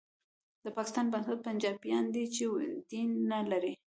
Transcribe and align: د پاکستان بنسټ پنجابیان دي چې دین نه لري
د 0.63 0.65
پاکستان 0.77 1.05
بنسټ 1.13 1.39
پنجابیان 1.47 2.05
دي 2.13 2.23
چې 2.35 2.43
دین 2.91 3.09
نه 3.31 3.39
لري 3.51 3.73